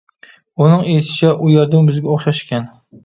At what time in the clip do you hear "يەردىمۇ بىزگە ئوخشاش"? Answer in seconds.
1.57-2.41